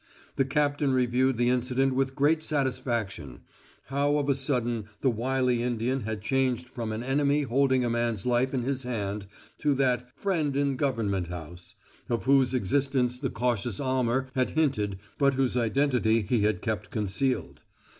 [0.35, 3.41] The captain reviewed the incident with great satisfaction
[3.83, 8.25] how of a sudden the wily Indian had changed from an enemy holding a man's
[8.25, 9.27] life in his hand
[9.59, 11.75] to that "friend in Government House,"
[12.09, 17.61] of whose existence the cautious Almer had hinted but whose identity he had kept concealed.